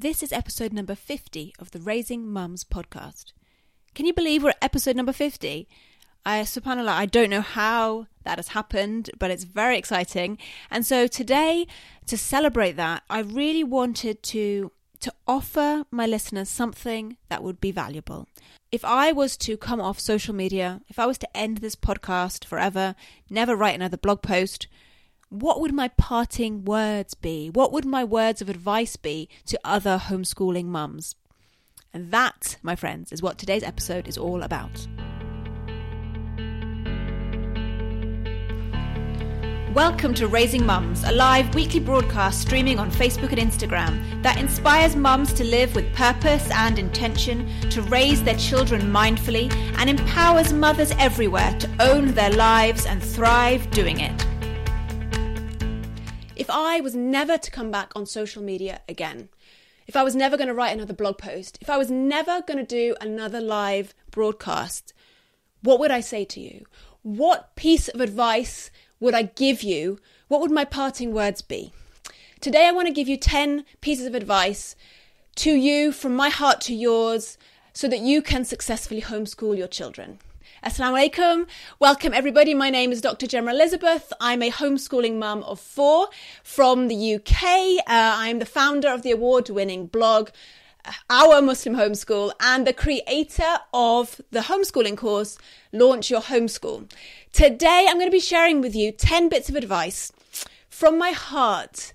This 0.00 0.22
is 0.22 0.32
episode 0.32 0.72
number 0.72 0.94
50 0.94 1.54
of 1.58 1.72
the 1.72 1.80
Raising 1.80 2.24
Mums 2.24 2.62
podcast. 2.62 3.32
Can 3.96 4.06
you 4.06 4.12
believe 4.12 4.44
we're 4.44 4.50
at 4.50 4.58
episode 4.62 4.94
number 4.94 5.12
50? 5.12 5.66
I, 6.24 6.42
subhanAllah, 6.42 6.86
I 6.86 7.06
don't 7.06 7.30
know 7.30 7.40
how 7.40 8.06
that 8.22 8.38
has 8.38 8.48
happened, 8.48 9.10
but 9.18 9.32
it's 9.32 9.42
very 9.42 9.76
exciting. 9.76 10.38
And 10.70 10.86
so 10.86 11.08
today, 11.08 11.66
to 12.06 12.16
celebrate 12.16 12.76
that, 12.76 13.02
I 13.10 13.22
really 13.22 13.64
wanted 13.64 14.22
to 14.34 14.70
to 15.00 15.12
offer 15.26 15.84
my 15.90 16.06
listeners 16.06 16.48
something 16.48 17.16
that 17.28 17.42
would 17.42 17.60
be 17.60 17.72
valuable. 17.72 18.28
If 18.70 18.84
I 18.84 19.10
was 19.10 19.36
to 19.38 19.56
come 19.56 19.80
off 19.80 19.98
social 19.98 20.32
media, 20.32 20.80
if 20.88 21.00
I 21.00 21.06
was 21.06 21.18
to 21.18 21.36
end 21.36 21.58
this 21.58 21.74
podcast 21.74 22.44
forever, 22.44 22.94
never 23.28 23.56
write 23.56 23.74
another 23.74 23.96
blog 23.96 24.22
post, 24.22 24.68
what 25.30 25.60
would 25.60 25.74
my 25.74 25.88
parting 25.88 26.64
words 26.64 27.12
be? 27.12 27.50
What 27.50 27.70
would 27.70 27.84
my 27.84 28.02
words 28.02 28.40
of 28.40 28.48
advice 28.48 28.96
be 28.96 29.28
to 29.44 29.60
other 29.62 29.98
homeschooling 29.98 30.64
mums? 30.64 31.16
And 31.92 32.10
that, 32.12 32.56
my 32.62 32.74
friends, 32.74 33.12
is 33.12 33.22
what 33.22 33.36
today's 33.36 33.62
episode 33.62 34.08
is 34.08 34.16
all 34.16 34.42
about. 34.42 34.88
Welcome 39.74 40.14
to 40.14 40.28
Raising 40.28 40.64
Mums, 40.64 41.04
a 41.04 41.12
live 41.12 41.54
weekly 41.54 41.80
broadcast 41.80 42.40
streaming 42.40 42.78
on 42.78 42.90
Facebook 42.90 43.30
and 43.30 43.38
Instagram 43.38 44.22
that 44.22 44.38
inspires 44.38 44.96
mums 44.96 45.34
to 45.34 45.44
live 45.44 45.74
with 45.74 45.94
purpose 45.94 46.50
and 46.52 46.78
intention, 46.78 47.46
to 47.68 47.82
raise 47.82 48.22
their 48.22 48.38
children 48.38 48.80
mindfully, 48.80 49.52
and 49.76 49.90
empowers 49.90 50.54
mothers 50.54 50.90
everywhere 50.92 51.54
to 51.58 51.70
own 51.80 52.14
their 52.14 52.30
lives 52.30 52.86
and 52.86 53.02
thrive 53.02 53.70
doing 53.70 54.00
it 54.00 54.27
if 56.48 56.54
I 56.54 56.80
was 56.80 56.96
never 56.96 57.36
to 57.36 57.50
come 57.50 57.70
back 57.70 57.92
on 57.94 58.06
social 58.06 58.42
media 58.42 58.80
again, 58.88 59.28
if 59.86 59.94
I 59.96 60.02
was 60.02 60.16
never 60.16 60.38
going 60.38 60.48
to 60.48 60.54
write 60.54 60.72
another 60.72 60.94
blog 60.94 61.18
post, 61.18 61.58
if 61.60 61.68
I 61.68 61.76
was 61.76 61.90
never 61.90 62.40
going 62.40 62.56
to 62.56 62.64
do 62.64 62.96
another 63.02 63.38
live 63.38 63.92
broadcast, 64.10 64.94
what 65.62 65.78
would 65.78 65.90
I 65.90 66.00
say 66.00 66.24
to 66.24 66.40
you? 66.40 66.64
What 67.02 67.54
piece 67.54 67.88
of 67.88 68.00
advice 68.00 68.70
would 68.98 69.12
I 69.12 69.24
give 69.24 69.62
you? 69.62 69.98
What 70.28 70.40
would 70.40 70.50
my 70.50 70.64
parting 70.64 71.12
words 71.12 71.42
be? 71.42 71.70
Today, 72.40 72.66
I 72.66 72.72
want 72.72 72.88
to 72.88 72.94
give 72.94 73.08
you 73.08 73.18
10 73.18 73.66
pieces 73.82 74.06
of 74.06 74.14
advice 74.14 74.74
to 75.36 75.52
you 75.52 75.92
from 75.92 76.16
my 76.16 76.30
heart 76.30 76.62
to 76.62 76.74
yours 76.74 77.36
so 77.74 77.88
that 77.88 78.00
you 78.00 78.22
can 78.22 78.46
successfully 78.46 79.02
homeschool 79.02 79.58
your 79.58 79.68
children. 79.68 80.18
Assalamu 80.68 81.08
alaikum. 81.08 81.46
Welcome 81.78 82.12
everybody. 82.12 82.52
My 82.52 82.68
name 82.68 82.92
is 82.92 83.00
Dr. 83.00 83.26
Gemma 83.26 83.52
Elizabeth. 83.52 84.12
I'm 84.20 84.42
a 84.42 84.50
homeschooling 84.50 85.16
mum 85.16 85.42
of 85.44 85.58
four 85.58 86.08
from 86.42 86.88
the 86.88 87.14
UK. 87.14 87.42
Uh, 87.86 88.16
I'm 88.20 88.38
the 88.38 88.44
founder 88.44 88.90
of 88.90 89.00
the 89.00 89.10
award 89.10 89.48
winning 89.48 89.86
blog, 89.86 90.28
uh, 90.84 90.92
Our 91.08 91.40
Muslim 91.40 91.74
Homeschool, 91.74 92.32
and 92.38 92.66
the 92.66 92.74
creator 92.74 93.60
of 93.72 94.20
the 94.30 94.40
homeschooling 94.40 94.98
course, 94.98 95.38
Launch 95.72 96.10
Your 96.10 96.20
Homeschool. 96.20 96.92
Today, 97.32 97.86
I'm 97.88 97.96
going 97.96 98.06
to 98.06 98.12
be 98.12 98.20
sharing 98.20 98.60
with 98.60 98.76
you 98.76 98.92
10 98.92 99.30
bits 99.30 99.48
of 99.48 99.56
advice 99.56 100.12
from 100.68 100.98
my 100.98 101.12
heart 101.12 101.94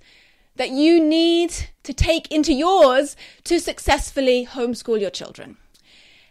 that 0.55 0.71
you 0.71 0.99
need 0.99 1.53
to 1.83 1.93
take 1.93 2.31
into 2.31 2.53
yours 2.53 3.15
to 3.43 3.59
successfully 3.59 4.47
homeschool 4.47 4.99
your 4.99 5.11
children. 5.11 5.57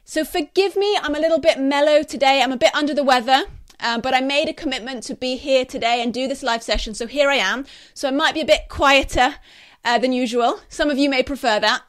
So 0.05 0.25
forgive 0.25 0.77
me, 0.77 0.99
I'm 1.01 1.15
a 1.15 1.21
little 1.21 1.39
bit 1.39 1.59
mellow 1.59 2.03
today. 2.03 2.43
I'm 2.43 2.53
a 2.53 2.57
bit 2.57 2.75
under 2.75 2.95
the 2.95 3.05
weather. 3.05 3.45
Um, 3.81 4.01
but 4.01 4.15
I 4.15 4.21
made 4.21 4.49
a 4.49 4.53
commitment 4.53 5.03
to 5.05 5.15
be 5.15 5.37
here 5.37 5.65
today 5.65 6.03
and 6.03 6.15
do 6.15 6.29
this 6.29 6.43
live 6.43 6.63
session. 6.63 6.95
So 6.95 7.07
here 7.07 7.29
I 7.29 7.37
am. 7.37 7.67
So 7.95 8.09
I 8.09 8.13
might 8.13 8.35
be 8.35 8.41
a 8.41 8.47
bit 8.47 8.69
quieter 8.69 9.37
uh, 9.85 9.99
than 9.99 10.13
usual. 10.13 10.61
Some 10.69 10.89
of 10.89 10.99
you 10.99 11.11
may 11.11 11.23
prefer 11.23 11.59
that. 11.59 11.83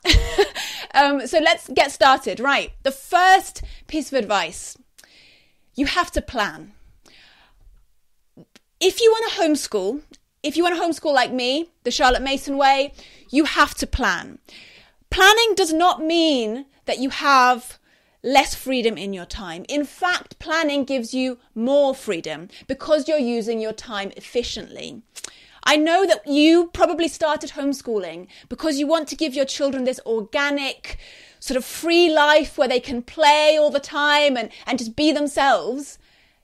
um, 0.96 1.28
so 1.28 1.40
let's 1.40 1.70
get 1.70 1.92
started. 1.92 2.40
Right. 2.40 2.72
The 2.82 2.92
first 2.92 3.64
piece 3.88 4.12
of 4.12 4.18
advice 4.18 4.78
you 5.76 5.86
have 5.88 6.12
to 6.12 6.22
plan. 6.22 6.74
If 8.80 9.02
you 9.02 9.12
want 9.12 9.32
to 9.32 9.42
homeschool, 9.42 10.02
if 10.44 10.58
you 10.58 10.64
want 10.64 10.76
to 10.76 10.82
homeschool 10.82 11.14
like 11.14 11.32
me, 11.32 11.70
the 11.84 11.92
Charlotte 11.92 12.22
Mason 12.22 12.58
way, 12.58 12.94
you 13.30 13.46
have 13.46 13.74
to 13.76 13.88
plan. 13.88 14.40
Planning 15.10 15.54
does 15.56 15.74
not 15.74 16.02
mean 16.02 16.66
that 16.86 17.00
you 17.00 17.10
have 17.10 17.80
less 18.24 18.56
freedom 18.56 18.98
in 18.98 19.14
your 19.14 19.26
time. 19.26 19.66
In 19.68 19.86
fact, 19.86 20.40
planning 20.40 20.86
gives 20.86 21.14
you 21.14 21.38
more 21.54 21.94
freedom 21.94 22.48
because 22.68 23.08
you're 23.08 23.18
using 23.18 23.60
your 23.60 23.74
time 23.74 24.12
efficiently. 24.16 25.02
I 25.66 25.76
know 25.76 26.06
that 26.06 26.26
you 26.28 26.68
probably 26.74 27.08
started 27.08 27.52
homeschooling 27.52 28.28
because 28.50 28.80
you 28.80 28.88
want 28.88 29.08
to 29.10 29.16
give 29.16 29.34
your 29.34 29.46
children 29.46 29.84
this 29.84 30.00
organic, 30.06 30.98
sort 31.40 31.58
of 31.58 31.66
free 31.66 32.14
life 32.14 32.58
where 32.58 32.68
they 32.68 32.80
can 32.80 33.02
play 33.02 33.58
all 33.58 33.70
the 33.70 33.80
time 33.80 34.36
and, 34.36 34.50
and 34.66 34.80
just 34.80 34.96
be 34.96 35.12
themselves. 35.12 36.00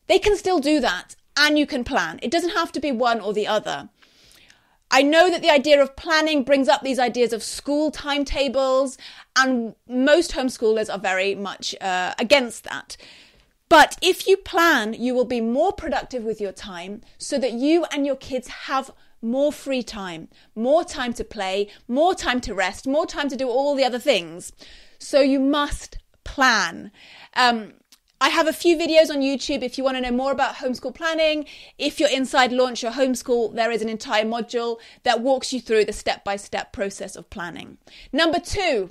They 0.07 0.19
can 0.19 0.37
still 0.37 0.59
do 0.59 0.79
that 0.79 1.15
and 1.37 1.57
you 1.57 1.65
can 1.65 1.83
plan. 1.83 2.19
It 2.21 2.31
doesn't 2.31 2.51
have 2.51 2.71
to 2.73 2.79
be 2.79 2.91
one 2.91 3.19
or 3.19 3.33
the 3.33 3.47
other. 3.47 3.89
I 4.91 5.03
know 5.03 5.29
that 5.29 5.41
the 5.41 5.51
idea 5.51 5.81
of 5.81 5.95
planning 5.95 6.43
brings 6.43 6.67
up 6.67 6.81
these 6.81 6.99
ideas 6.99 7.31
of 7.31 7.43
school 7.43 7.91
timetables, 7.91 8.97
and 9.35 9.75
most 9.87 10.31
homeschoolers 10.31 10.91
are 10.91 10.99
very 10.99 11.35
much 11.35 11.75
uh, 11.79 12.13
against 12.17 12.63
that. 12.63 12.97
But 13.69 13.97
if 14.01 14.27
you 14.27 14.35
plan, 14.35 14.95
you 14.95 15.13
will 15.13 15.25
be 15.25 15.41
more 15.41 15.71
productive 15.71 16.23
with 16.23 16.41
your 16.41 16.51
time 16.51 17.01
so 17.19 17.37
that 17.37 17.53
you 17.53 17.85
and 17.91 18.05
your 18.05 18.15
kids 18.15 18.47
have 18.47 18.89
more 19.21 19.51
free 19.51 19.83
time, 19.83 20.27
more 20.55 20.83
time 20.83 21.13
to 21.13 21.23
play, 21.23 21.69
more 21.87 22.15
time 22.15 22.41
to 22.41 22.53
rest, 22.55 22.87
more 22.87 23.05
time 23.05 23.29
to 23.29 23.35
do 23.35 23.47
all 23.47 23.75
the 23.75 23.83
other 23.83 23.99
things. 23.99 24.51
So 24.97 25.21
you 25.21 25.39
must 25.39 25.99
plan. 26.23 26.91
Um, 27.35 27.73
I 28.21 28.29
have 28.29 28.47
a 28.47 28.53
few 28.53 28.77
videos 28.77 29.09
on 29.09 29.21
YouTube 29.21 29.63
if 29.63 29.77
you 29.77 29.83
want 29.83 29.95
to 29.95 30.01
know 30.01 30.11
more 30.11 30.33
about 30.33 30.55
homeschool 30.55 30.93
planning. 30.93 31.45
If 31.77 31.99
you're 31.99 32.09
inside 32.09 32.51
Launch 32.51 32.83
Your 32.83 32.91
Homeschool, 32.91 33.55
there 33.55 33.71
is 33.71 33.81
an 33.81 33.87
entire 33.87 34.25
module 34.25 34.79
that 35.03 35.21
walks 35.21 35.53
you 35.53 35.61
through 35.61 35.85
the 35.85 35.93
step 35.93 36.25
by 36.25 36.35
step 36.35 36.73
process 36.73 37.15
of 37.15 37.29
planning. 37.29 37.77
Number 38.11 38.39
two, 38.39 38.89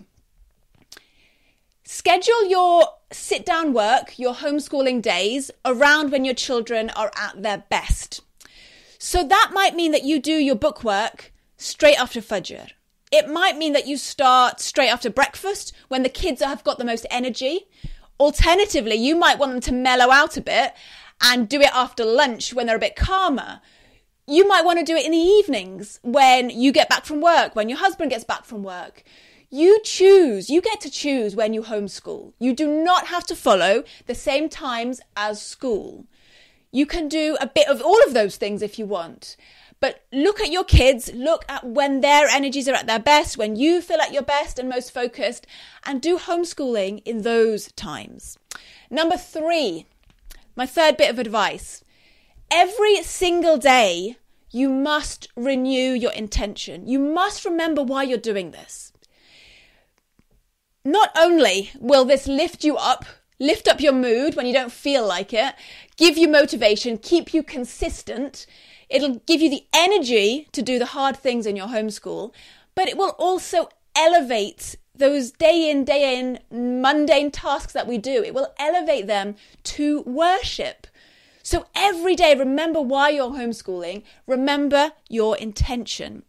schedule 1.85 2.49
your 2.49 2.89
sit 3.13 3.45
down 3.45 3.75
work, 3.75 4.19
your 4.19 4.35
homeschooling 4.35 5.03
days 5.03 5.51
around 5.63 6.11
when 6.11 6.25
your 6.25 6.35
children 6.35 6.89
are 6.91 7.13
at 7.15 7.43
their 7.43 7.65
best. 7.69 8.23
So 8.99 9.23
that 9.25 9.51
might 9.53 9.77
mean 9.77 9.93
that 9.93 10.05
you 10.05 10.21
do 10.21 10.33
your 10.33 10.57
book 10.57 10.83
work 10.83 11.33
straight 11.59 12.01
after 12.01 12.23
Fajr. 12.23 12.71
It 13.11 13.29
might 13.29 13.59
mean 13.59 13.75
that 13.75 13.87
you 13.87 13.99
start 13.99 14.61
straight 14.61 14.89
after 14.89 15.11
breakfast 15.11 15.75
when 15.89 16.03
the 16.03 16.09
kids 16.09 16.43
have 16.43 16.65
got 16.65 16.79
the 16.79 16.85
most 16.85 17.07
energy 17.11 17.67
Alternatively, 18.21 18.97
you 18.97 19.17
might 19.17 19.39
want 19.39 19.53
them 19.53 19.61
to 19.61 19.73
mellow 19.73 20.11
out 20.11 20.37
a 20.37 20.41
bit 20.41 20.75
and 21.21 21.49
do 21.49 21.61
it 21.61 21.71
after 21.75 22.05
lunch 22.05 22.53
when 22.53 22.67
they're 22.67 22.77
a 22.77 22.81
bit 22.81 22.97
calmer. 22.97 23.61
You 24.27 24.47
might 24.47 24.65
want 24.65 24.79
to 24.79 24.85
do 24.85 24.97
it 24.97 25.07
in 25.07 25.13
the 25.13 25.19
evenings 25.19 26.01
when 26.03 26.51
you 26.51 26.73
get 26.73 26.89
back 26.89 27.05
from 27.05 27.21
work, 27.21 27.57
when 27.57 27.69
your 27.69 27.79
husband 27.79 28.11
gets 28.11 28.25
back 28.25 28.45
from 28.45 28.63
work. 28.63 29.03
You 29.51 29.81
choose, 29.83 30.51
you 30.51 30.61
get 30.61 30.81
to 30.83 30.91
choose 30.91 31.35
when 31.35 31.55
you 31.55 31.63
homeschool. 31.63 32.35
You 32.39 32.53
do 32.53 32.69
not 32.69 33.07
have 33.07 33.25
to 33.29 33.35
follow 33.35 33.85
the 34.07 34.15
same 34.15 34.51
times 34.51 35.01
as 35.17 35.41
school. 35.41 36.05
You 36.71 36.85
can 36.85 37.09
do 37.09 37.39
a 37.41 37.47
bit 37.47 37.69
of 37.69 37.81
all 37.81 38.03
of 38.05 38.13
those 38.13 38.37
things 38.37 38.61
if 38.61 38.79
you 38.79 38.85
want. 38.85 39.37
But 39.81 40.05
look 40.13 40.41
at 40.41 40.51
your 40.51 40.65
kids, 40.65 41.11
look 41.15 41.45
at 41.49 41.65
when 41.65 42.01
their 42.01 42.27
energies 42.27 42.69
are 42.69 42.75
at 42.75 42.87
their 42.87 42.99
best, 42.99 43.39
when 43.39 43.57
you 43.57 43.81
feel 43.81 44.01
at 44.01 44.13
your 44.13 44.23
best 44.23 44.59
and 44.59 44.69
most 44.69 44.93
focused, 44.93 45.47
and 45.85 46.03
do 46.03 46.19
homeschooling 46.19 47.03
in 47.05 47.23
those 47.23 47.71
times. 47.73 48.39
Number 48.91 49.17
three, 49.17 49.87
my 50.57 50.67
third 50.67 50.97
bit 50.97 51.11
of 51.11 51.19
advice 51.19 51.85
every 52.51 53.03
single 53.03 53.57
day, 53.57 54.17
you 54.51 54.69
must 54.69 55.29
renew 55.37 55.93
your 55.93 56.13
intention. 56.13 56.89
You 56.89 56.99
must 56.99 57.45
remember 57.45 57.83
why 57.83 58.05
you're 58.05 58.19
doing 58.19 58.51
this. 58.51 58.93
Not 60.85 61.11
only 61.19 61.71
will 61.79 62.05
this 62.05 62.27
lift 62.27 62.65
you 62.65 62.77
up, 62.77 63.05
lift 63.39 63.69
up 63.69 63.81
your 63.81 63.93
mood 63.93 64.35
when 64.35 64.47
you 64.47 64.55
don't 64.55 64.73
feel 64.73 65.07
like 65.07 65.33
it, 65.35 65.55
give 65.97 66.17
you 66.17 66.29
motivation, 66.29 66.97
keep 66.97 67.35
you 67.35 67.43
consistent, 67.43 68.47
It'll 68.89 69.17
give 69.27 69.41
you 69.41 69.51
the 69.51 69.67
energy 69.73 70.49
to 70.53 70.63
do 70.63 70.79
the 70.79 70.87
hard 70.87 71.17
things 71.17 71.47
in 71.47 71.57
your 71.57 71.69
homeschool, 71.69 72.33
but 72.75 72.89
it 72.89 72.97
will 72.97 73.15
also 73.19 73.69
elevate 73.95 74.77
those 74.95 75.31
day 75.31 75.71
in, 75.71 75.85
day 75.85 76.19
in 76.19 76.41
mundane 76.51 77.31
tasks 77.31 77.73
that 77.73 77.87
we 77.87 77.99
do. 77.99 78.23
It 78.23 78.35
will 78.35 78.53
elevate 78.59 79.07
them 79.07 79.37
to 79.65 80.03
worship. 80.03 80.87
So 81.43 81.67
every 81.75 82.15
day, 82.15 82.35
remember 82.35 82.81
why 82.81 83.11
you're 83.11 83.31
homeschooling, 83.31 84.03
remember 84.27 84.93
your 85.09 85.37
intention. 85.37 86.25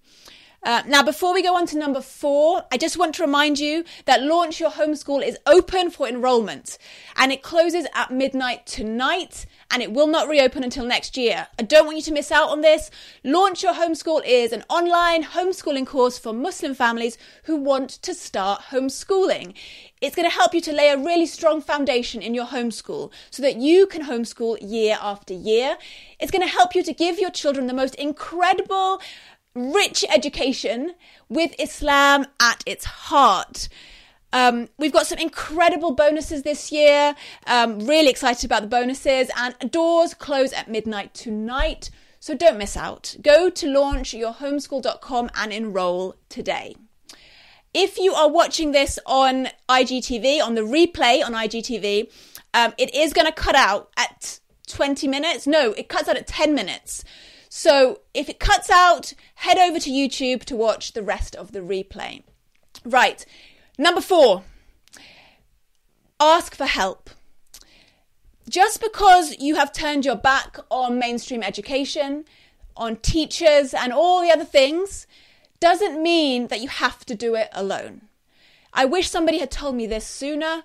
Uh, 0.61 0.83
now, 0.85 1.01
before 1.01 1.33
we 1.33 1.41
go 1.41 1.55
on 1.55 1.65
to 1.67 1.77
number 1.77 2.01
four, 2.01 2.63
I 2.71 2.77
just 2.77 2.97
want 2.97 3.15
to 3.15 3.23
remind 3.23 3.59
you 3.59 3.85
that 4.05 4.21
Launch 4.21 4.59
Your 4.59 4.71
Homeschool 4.71 5.25
is 5.25 5.37
open 5.45 5.89
for 5.89 6.07
enrollment 6.07 6.77
and 7.15 7.31
it 7.31 7.41
closes 7.41 7.85
at 7.95 8.11
midnight 8.11 8.65
tonight 8.65 9.45
and 9.71 9.81
it 9.81 9.91
will 9.91 10.07
not 10.07 10.27
reopen 10.27 10.63
until 10.63 10.85
next 10.85 11.15
year. 11.15 11.47
I 11.57 11.63
don't 11.63 11.85
want 11.85 11.97
you 11.97 12.03
to 12.03 12.13
miss 12.13 12.31
out 12.31 12.49
on 12.49 12.61
this. 12.61 12.89
Launch 13.23 13.63
Your 13.63 13.73
Homeschool 13.73 14.21
is 14.25 14.51
an 14.51 14.63
online 14.69 15.23
homeschooling 15.23 15.85
course 15.85 16.17
for 16.17 16.33
Muslim 16.33 16.73
families 16.73 17.17
who 17.43 17.55
want 17.55 17.89
to 17.89 18.13
start 18.13 18.63
homeschooling. 18.71 19.53
It's 20.01 20.15
going 20.15 20.29
to 20.29 20.35
help 20.35 20.53
you 20.53 20.61
to 20.61 20.71
lay 20.71 20.89
a 20.89 20.97
really 20.97 21.25
strong 21.25 21.61
foundation 21.61 22.21
in 22.21 22.33
your 22.33 22.47
homeschool 22.47 23.11
so 23.29 23.43
that 23.43 23.57
you 23.57 23.85
can 23.85 24.05
homeschool 24.05 24.57
year 24.61 24.97
after 25.01 25.33
year. 25.33 25.77
It's 26.19 26.31
going 26.31 26.47
to 26.47 26.53
help 26.53 26.73
you 26.73 26.83
to 26.83 26.93
give 26.93 27.19
your 27.19 27.31
children 27.31 27.67
the 27.67 27.73
most 27.73 27.95
incredible 27.95 29.01
rich 29.55 30.05
education 30.13 30.93
with 31.27 31.53
Islam 31.59 32.25
at 32.39 32.63
its 32.65 32.85
heart. 32.85 33.67
Um, 34.31 34.69
we've 34.77 34.93
got 34.93 35.07
some 35.07 35.17
incredible 35.17 35.91
bonuses 35.91 36.43
this 36.43 36.71
year. 36.71 37.15
Um, 37.47 37.79
really 37.79 38.09
excited 38.09 38.45
about 38.45 38.61
the 38.61 38.67
bonuses, 38.67 39.29
and 39.35 39.55
doors 39.71 40.13
close 40.13 40.53
at 40.53 40.69
midnight 40.69 41.13
tonight, 41.13 41.89
so 42.19 42.35
don't 42.35 42.57
miss 42.57 42.77
out. 42.77 43.15
Go 43.21 43.49
to 43.49 43.65
launchyourhomeschool.com 43.65 45.29
and 45.35 45.51
enroll 45.53 46.15
today. 46.29 46.75
If 47.73 47.97
you 47.97 48.13
are 48.13 48.29
watching 48.29 48.71
this 48.71 48.97
on 49.05 49.49
IGTV, 49.67 50.41
on 50.41 50.55
the 50.55 50.61
replay 50.61 51.23
on 51.23 51.33
IGTV, 51.33 52.11
um, 52.53 52.73
it 52.77 52.93
is 52.95 53.13
going 53.13 53.27
to 53.27 53.31
cut 53.31 53.55
out 53.55 53.91
at 53.95 54.39
20 54.67 55.07
minutes. 55.07 55.45
No, 55.45 55.73
it 55.73 55.87
cuts 55.87 56.07
out 56.07 56.17
at 56.17 56.27
10 56.27 56.55
minutes. 56.55 57.03
So 57.47 58.01
if 58.13 58.29
it 58.29 58.39
cuts 58.39 58.69
out, 58.69 59.13
head 59.35 59.57
over 59.57 59.79
to 59.79 59.89
YouTube 59.89 60.45
to 60.45 60.55
watch 60.55 60.93
the 60.93 61.03
rest 61.03 61.35
of 61.35 61.51
the 61.51 61.59
replay. 61.59 62.23
Right, 62.85 63.25
number 63.79 64.01
four 64.01 64.43
ask 66.19 66.55
for 66.55 66.65
help. 66.65 67.09
Just 68.47 68.81
because 68.81 69.37
you 69.39 69.55
have 69.55 69.71
turned 69.71 70.05
your 70.05 70.15
back 70.15 70.57
on 70.69 70.99
mainstream 70.99 71.43
education, 71.43 72.25
on 72.75 72.97
teachers, 72.97 73.73
and 73.73 73.93
all 73.93 74.21
the 74.21 74.31
other 74.31 74.45
things, 74.45 75.07
doesn't 75.59 76.01
mean 76.01 76.47
that 76.47 76.61
you 76.61 76.67
have 76.67 77.05
to 77.05 77.15
do 77.15 77.35
it 77.35 77.49
alone. 77.53 78.01
I 78.73 78.85
wish 78.85 79.09
somebody 79.09 79.39
had 79.39 79.51
told 79.51 79.75
me 79.75 79.87
this 79.87 80.05
sooner. 80.05 80.63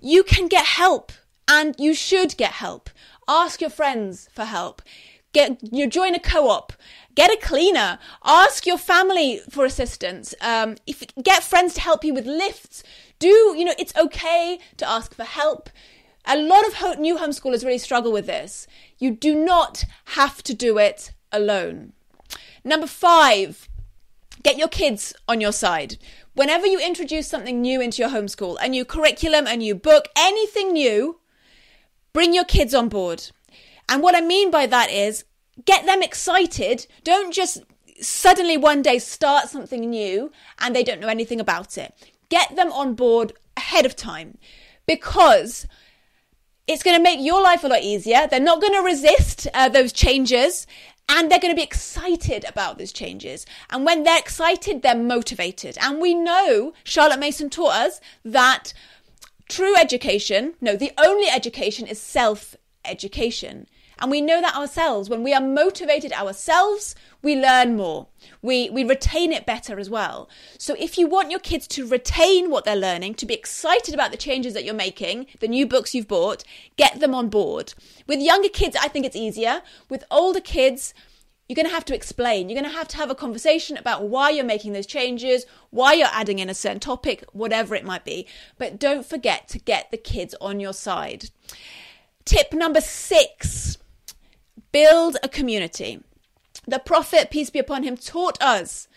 You 0.00 0.22
can 0.22 0.48
get 0.48 0.64
help 0.64 1.12
and 1.48 1.74
you 1.78 1.94
should 1.94 2.36
get 2.36 2.52
help. 2.52 2.90
Ask 3.26 3.60
your 3.60 3.70
friends 3.70 4.28
for 4.32 4.44
help. 4.44 4.82
Get 5.32 5.58
you 5.62 5.86
join 5.86 6.14
a 6.14 6.18
co-op. 6.18 6.72
Get 7.14 7.30
a 7.30 7.36
cleaner. 7.36 7.98
Ask 8.24 8.66
your 8.66 8.78
family 8.78 9.40
for 9.50 9.64
assistance. 9.64 10.34
Um, 10.40 10.76
if 10.86 11.04
get 11.22 11.42
friends 11.42 11.74
to 11.74 11.80
help 11.80 12.04
you 12.04 12.14
with 12.14 12.26
lifts. 12.26 12.82
Do 13.18 13.28
you 13.28 13.64
know 13.64 13.74
it's 13.78 13.96
okay 13.96 14.58
to 14.76 14.88
ask 14.88 15.14
for 15.14 15.24
help? 15.24 15.70
A 16.24 16.36
lot 16.36 16.66
of 16.66 16.74
ho- 16.74 16.94
new 16.94 17.16
homeschoolers 17.16 17.64
really 17.64 17.78
struggle 17.78 18.12
with 18.12 18.26
this. 18.26 18.66
You 18.98 19.10
do 19.10 19.34
not 19.34 19.84
have 20.06 20.42
to 20.44 20.54
do 20.54 20.78
it 20.78 21.12
alone. 21.32 21.92
Number 22.64 22.86
five, 22.86 23.68
get 24.42 24.58
your 24.58 24.68
kids 24.68 25.14
on 25.26 25.40
your 25.40 25.52
side. 25.52 25.96
Whenever 26.34 26.66
you 26.66 26.78
introduce 26.78 27.26
something 27.26 27.60
new 27.60 27.80
into 27.80 28.02
your 28.02 28.10
homeschool, 28.10 28.56
a 28.60 28.68
new 28.68 28.84
curriculum, 28.84 29.46
a 29.46 29.56
new 29.56 29.74
book, 29.74 30.08
anything 30.16 30.72
new, 30.72 31.18
bring 32.12 32.32
your 32.32 32.44
kids 32.44 32.74
on 32.74 32.88
board. 32.88 33.30
And 33.88 34.02
what 34.02 34.16
I 34.16 34.20
mean 34.20 34.50
by 34.50 34.66
that 34.66 34.90
is 34.90 35.24
get 35.64 35.86
them 35.86 36.02
excited. 36.02 36.86
Don't 37.04 37.32
just 37.32 37.62
suddenly 38.00 38.56
one 38.56 38.82
day 38.82 38.98
start 38.98 39.48
something 39.48 39.90
new 39.90 40.30
and 40.58 40.74
they 40.74 40.84
don't 40.84 41.00
know 41.00 41.08
anything 41.08 41.40
about 41.40 41.78
it. 41.78 41.94
Get 42.28 42.54
them 42.56 42.70
on 42.72 42.94
board 42.94 43.32
ahead 43.56 43.86
of 43.86 43.96
time 43.96 44.38
because 44.86 45.66
it's 46.66 46.82
going 46.82 46.96
to 46.96 47.02
make 47.02 47.20
your 47.20 47.42
life 47.42 47.64
a 47.64 47.68
lot 47.68 47.82
easier. 47.82 48.26
They're 48.28 48.40
not 48.40 48.60
going 48.60 48.74
to 48.74 48.82
resist 48.82 49.48
uh, 49.54 49.68
those 49.68 49.92
changes 49.92 50.66
and 51.08 51.30
they're 51.30 51.40
going 51.40 51.52
to 51.52 51.56
be 51.56 51.62
excited 51.62 52.44
about 52.44 52.78
those 52.78 52.92
changes. 52.92 53.46
And 53.70 53.84
when 53.84 54.02
they're 54.02 54.18
excited, 54.18 54.82
they're 54.82 54.94
motivated. 54.94 55.78
And 55.80 56.00
we 56.00 56.14
know 56.14 56.74
Charlotte 56.84 57.18
Mason 57.18 57.48
taught 57.48 57.72
us 57.72 58.00
that 58.24 58.74
true 59.48 59.74
education, 59.76 60.54
no, 60.60 60.76
the 60.76 60.92
only 60.98 61.28
education 61.28 61.86
is 61.86 61.98
self 61.98 62.54
education. 62.84 63.66
And 64.00 64.10
we 64.10 64.20
know 64.20 64.40
that 64.40 64.54
ourselves. 64.54 65.10
When 65.10 65.22
we 65.22 65.34
are 65.34 65.40
motivated 65.40 66.12
ourselves, 66.12 66.94
we 67.22 67.34
learn 67.34 67.76
more. 67.76 68.06
We, 68.42 68.70
we 68.70 68.84
retain 68.84 69.32
it 69.32 69.46
better 69.46 69.78
as 69.78 69.90
well. 69.90 70.28
So 70.56 70.76
if 70.78 70.98
you 70.98 71.08
want 71.08 71.30
your 71.30 71.40
kids 71.40 71.66
to 71.68 71.86
retain 71.86 72.50
what 72.50 72.64
they're 72.64 72.76
learning, 72.76 73.14
to 73.14 73.26
be 73.26 73.34
excited 73.34 73.94
about 73.94 74.12
the 74.12 74.16
changes 74.16 74.54
that 74.54 74.64
you're 74.64 74.74
making, 74.74 75.26
the 75.40 75.48
new 75.48 75.66
books 75.66 75.94
you've 75.94 76.06
bought, 76.06 76.44
get 76.76 77.00
them 77.00 77.14
on 77.14 77.28
board. 77.28 77.74
With 78.06 78.20
younger 78.20 78.48
kids, 78.48 78.76
I 78.80 78.88
think 78.88 79.04
it's 79.04 79.16
easier. 79.16 79.62
With 79.88 80.04
older 80.10 80.40
kids, 80.40 80.94
you're 81.48 81.56
going 81.56 81.66
to 81.66 81.74
have 81.74 81.86
to 81.86 81.94
explain. 81.94 82.48
You're 82.48 82.60
going 82.60 82.70
to 82.70 82.76
have 82.76 82.88
to 82.88 82.96
have 82.98 83.10
a 83.10 83.14
conversation 83.14 83.76
about 83.76 84.04
why 84.04 84.30
you're 84.30 84.44
making 84.44 84.74
those 84.74 84.86
changes, 84.86 85.44
why 85.70 85.94
you're 85.94 86.08
adding 86.12 86.38
in 86.38 86.50
a 86.50 86.54
certain 86.54 86.78
topic, 86.78 87.24
whatever 87.32 87.74
it 87.74 87.84
might 87.84 88.04
be. 88.04 88.26
But 88.58 88.78
don't 88.78 89.04
forget 89.04 89.48
to 89.48 89.58
get 89.58 89.90
the 89.90 89.96
kids 89.96 90.34
on 90.40 90.60
your 90.60 90.74
side. 90.74 91.30
Tip 92.24 92.52
number 92.52 92.82
six 92.82 93.78
build 94.72 95.16
a 95.22 95.28
community. 95.28 96.00
The 96.66 96.78
Prophet, 96.78 97.30
peace 97.30 97.50
be 97.50 97.58
upon 97.58 97.82
him, 97.82 97.96
taught 97.96 98.40
us 98.42 98.88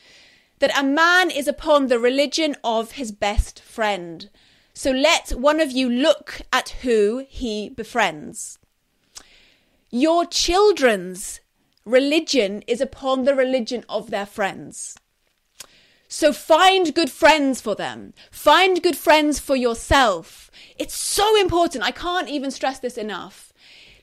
that 0.60 0.78
a 0.78 0.84
man 0.84 1.32
is 1.32 1.48
upon 1.48 1.88
the 1.88 2.00
religion 2.00 2.56
of 2.64 2.94
his 2.94 3.12
best 3.12 3.62
friend. 3.62 4.30
So 4.74 4.92
let 4.92 5.32
one 5.32 5.60
of 5.60 5.72
you 5.72 5.90
look 5.90 6.42
at 6.54 6.70
who 6.82 7.26
he 7.28 7.70
befriends. 7.70 8.60
Your 9.90 10.26
children's 10.26 11.42
religion 11.84 12.64
is 12.68 12.80
upon 12.80 13.24
the 13.24 13.36
religion 13.36 13.84
of 13.90 14.12
their 14.12 14.26
friends. 14.26 14.98
So 16.08 16.34
find 16.34 16.94
good 16.94 17.10
friends 17.10 17.62
for 17.62 17.74
them. 17.74 18.14
Find 18.30 18.84
good 18.84 18.98
friends 18.98 19.40
for 19.40 19.56
yourself. 19.56 20.52
It's 20.78 20.96
so 20.96 21.40
important. 21.40 21.84
I 21.84 21.92
can't 21.92 22.30
even 22.30 22.52
stress 22.52 22.80
this 22.80 22.98
enough. 22.98 23.51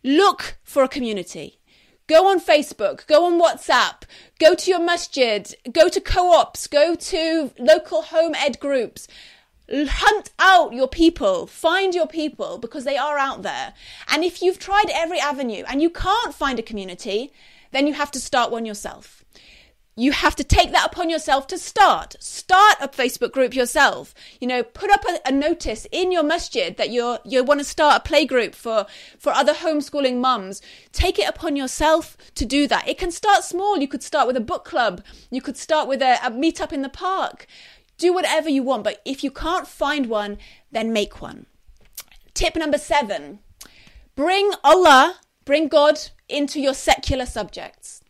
Look 0.09 0.57
for 0.65 0.83
a 0.83 0.89
community. 0.89 1.61
Go 2.07 2.29
on 2.29 2.41
Facebook, 2.41 3.07
go 3.07 3.27
on 3.27 3.39
WhatsApp, 3.39 4.05
go 4.39 4.55
to 4.55 4.71
your 4.71 4.81
masjid, 4.81 5.55
go 5.71 5.91
to 5.91 6.01
co 6.01 6.33
ops, 6.33 6.67
go 6.67 6.95
to 6.95 7.53
local 7.59 8.01
home 8.01 8.35
ed 8.35 8.59
groups. 8.59 9.07
Hunt 9.71 10.31
out 10.39 10.73
your 10.73 10.89
people, 10.89 11.47
find 11.47 11.95
your 11.95 12.07
people 12.07 12.57
because 12.57 12.85
they 12.85 12.97
are 12.97 13.19
out 13.19 13.43
there. 13.43 13.75
And 14.11 14.25
if 14.25 14.41
you've 14.41 14.59
tried 14.59 14.87
every 14.95 15.21
avenue 15.21 15.65
and 15.69 15.83
you 15.83 15.91
can't 15.91 16.35
find 16.35 16.59
a 16.59 16.63
community, 16.63 17.31
then 17.73 17.87
you 17.87 17.93
have 17.93 18.11
to 18.13 18.19
start 18.19 18.51
one 18.51 18.65
yourself. 18.65 19.27
You 19.99 20.13
have 20.13 20.37
to 20.37 20.45
take 20.45 20.71
that 20.71 20.87
upon 20.93 21.11
yourself 21.11 21.49
to 21.49 21.59
start. 21.59 22.15
Start 22.21 22.77
a 22.81 22.87
Facebook 22.87 23.33
group 23.33 23.53
yourself. 23.53 24.15
You 24.41 24.47
know, 24.47 24.63
put 24.63 24.93
up 24.93 25.05
a, 25.05 25.19
a 25.27 25.33
notice 25.33 25.89
in 25.91 26.13
your 26.13 26.23
masjid 26.23 26.77
that 26.77 26.91
you're, 26.91 27.19
you 27.25 27.43
want 27.43 27.59
to 27.59 27.65
start 27.65 27.97
a 27.97 28.09
play 28.09 28.25
group 28.25 28.55
for, 28.55 28.87
for 29.19 29.33
other 29.33 29.55
homeschooling 29.55 30.19
mums. 30.19 30.63
Take 30.93 31.19
it 31.19 31.29
upon 31.29 31.57
yourself 31.57 32.17
to 32.37 32.47
do 32.47 32.69
that. 32.69 32.87
It 32.87 32.97
can 32.97 33.11
start 33.11 33.43
small. 33.43 33.79
You 33.79 33.89
could 33.89 34.05
start 34.05 34.29
with 34.29 34.37
a 34.37 34.41
book 34.41 34.65
club. 34.65 35.03
You 35.33 35.43
could 35.43 35.57
start 35.57 35.89
with 35.89 36.01
a, 36.01 36.25
a 36.25 36.31
meetup 36.31 36.73
in 36.73 36.83
the 36.83 36.89
park. 36.89 37.49
Do 37.97 38.13
whatever 38.15 38.49
you 38.49 38.63
want. 38.63 38.85
But 38.85 39.03
if 39.05 39.25
you 39.25 39.33
can't 39.33 39.67
find 39.67 40.07
one, 40.07 40.39
then 40.71 40.93
make 40.93 41.21
one. 41.21 41.47
Tip 42.35 42.55
number 42.55 42.79
seven 42.79 43.41
bring 44.15 44.53
Allah, 44.63 45.19
bring 45.45 45.67
God 45.67 45.99
into 46.29 46.61
your 46.61 46.75
secular 46.75 47.27
subjects. 47.27 48.01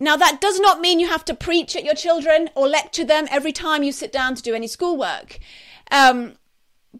Now, 0.00 0.16
that 0.16 0.40
does 0.40 0.60
not 0.60 0.80
mean 0.80 1.00
you 1.00 1.08
have 1.08 1.24
to 1.26 1.34
preach 1.34 1.74
at 1.74 1.84
your 1.84 1.94
children 1.94 2.50
or 2.54 2.68
lecture 2.68 3.04
them 3.04 3.26
every 3.30 3.52
time 3.52 3.82
you 3.82 3.92
sit 3.92 4.12
down 4.12 4.34
to 4.36 4.42
do 4.42 4.54
any 4.54 4.68
schoolwork. 4.68 5.38
Um, 5.90 6.34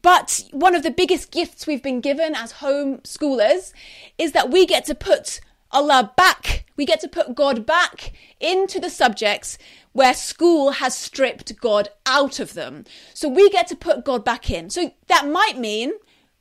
but 0.02 0.44
one 0.50 0.74
of 0.74 0.82
the 0.82 0.90
biggest 0.90 1.30
gifts 1.30 1.66
we've 1.66 1.82
been 1.82 2.00
given 2.00 2.34
as 2.34 2.52
home 2.52 2.98
schoolers 2.98 3.72
is 4.16 4.32
that 4.32 4.50
we 4.50 4.66
get 4.66 4.84
to 4.86 4.94
put 4.94 5.40
Allah 5.70 6.12
back, 6.16 6.64
we 6.76 6.86
get 6.86 7.00
to 7.00 7.08
put 7.08 7.34
God 7.34 7.66
back 7.66 8.12
into 8.40 8.80
the 8.80 8.90
subjects 8.90 9.58
where 9.92 10.14
school 10.14 10.72
has 10.72 10.96
stripped 10.96 11.60
God 11.60 11.88
out 12.06 12.40
of 12.40 12.54
them. 12.54 12.84
So 13.14 13.28
we 13.28 13.50
get 13.50 13.66
to 13.68 13.76
put 13.76 14.04
God 14.04 14.24
back 14.24 14.50
in. 14.50 14.70
So 14.70 14.92
that 15.08 15.28
might 15.28 15.58
mean 15.58 15.92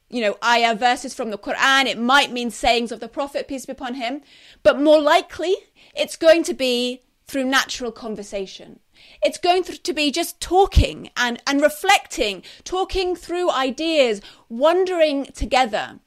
you 0.09 0.21
know, 0.21 0.37
ayah 0.43 0.75
verses 0.75 1.13
from 1.13 1.31
the 1.31 1.37
Quran. 1.37 1.85
It 1.85 1.99
might 1.99 2.31
mean 2.31 2.49
sayings 2.51 2.91
of 2.91 2.99
the 2.99 3.07
Prophet, 3.07 3.47
peace 3.47 3.65
be 3.65 3.73
upon 3.73 3.95
him. 3.95 4.21
But 4.63 4.79
more 4.79 5.01
likely, 5.01 5.55
it's 5.95 6.15
going 6.15 6.43
to 6.43 6.53
be 6.53 7.01
through 7.27 7.43
natural 7.43 7.91
conversation. 7.91 8.79
It's 9.21 9.37
going 9.37 9.63
to 9.63 9.93
be 9.93 10.11
just 10.11 10.39
talking 10.39 11.09
and, 11.17 11.41
and 11.45 11.61
reflecting, 11.61 12.43
talking 12.63 13.15
through 13.15 13.51
ideas, 13.51 14.21
wondering 14.49 15.25
together. 15.25 15.99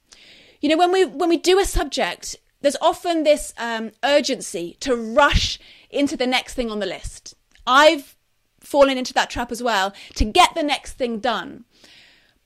You 0.60 0.70
know, 0.70 0.78
when 0.78 0.92
we 0.92 1.04
when 1.04 1.28
we 1.28 1.36
do 1.36 1.58
a 1.58 1.64
subject, 1.64 2.36
there's 2.60 2.76
often 2.80 3.22
this 3.22 3.54
um, 3.58 3.92
urgency 4.04 4.76
to 4.80 4.94
rush 4.94 5.58
into 5.88 6.16
the 6.16 6.26
next 6.26 6.54
thing 6.54 6.70
on 6.70 6.80
the 6.80 6.86
list. 6.86 7.34
I've 7.66 8.16
fallen 8.60 8.98
into 8.98 9.14
that 9.14 9.30
trap 9.30 9.50
as 9.50 9.62
well 9.62 9.94
to 10.16 10.24
get 10.24 10.54
the 10.54 10.62
next 10.62 10.94
thing 10.94 11.18
done. 11.18 11.64